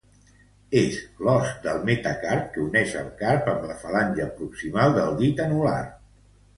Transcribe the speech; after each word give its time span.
És 0.79 0.95
l'os 1.27 1.51
del 1.65 1.83
metacarp 1.91 2.49
que 2.57 2.65
uneix 2.65 2.97
el 3.05 3.13
carp 3.23 3.53
amb 3.55 3.69
la 3.71 3.79
falange 3.87 4.29
proximal 4.43 5.01
del 5.01 5.19
dit 5.25 5.49
anular. 5.49 5.81